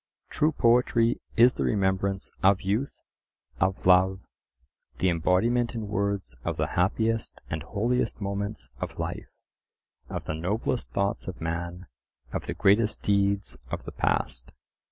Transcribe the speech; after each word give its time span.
True 0.31 0.51
poetry 0.51 1.21
is 1.37 1.53
the 1.53 1.63
remembrance 1.63 2.31
of 2.41 2.61
youth, 2.61 2.95
of 3.59 3.85
love, 3.85 4.21
the 4.97 5.09
embodiment 5.09 5.75
in 5.75 5.89
words 5.89 6.35
of 6.43 6.57
the 6.57 6.65
happiest 6.73 7.39
and 7.51 7.61
holiest 7.61 8.19
moments 8.19 8.71
of 8.79 8.97
life, 8.97 9.29
of 10.09 10.25
the 10.25 10.33
noblest 10.33 10.89
thoughts 10.89 11.27
of 11.27 11.39
man, 11.39 11.85
of 12.33 12.47
the 12.47 12.55
greatest 12.55 13.03
deeds 13.03 13.57
of 13.69 13.85
the 13.85 13.91
past. 13.91 14.51